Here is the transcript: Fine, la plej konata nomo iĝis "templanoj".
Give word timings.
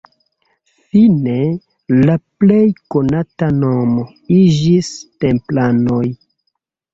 Fine, 0.93 1.35
la 2.07 2.15
plej 2.43 2.61
konata 2.95 3.51
nomo 3.59 4.07
iĝis 4.39 4.91
"templanoj". 5.27 6.01